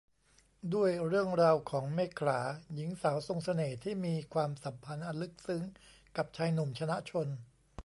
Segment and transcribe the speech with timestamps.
[0.73, 2.39] ด้วยเรื่องราวของ เมขลา
[2.73, 5.61] หญิงสาวทรงเสน่ห์ที่มีความสัมพันธ์อันลึกซึ้ง
[6.17, 7.27] กับชายหนุ่ม ชนะชล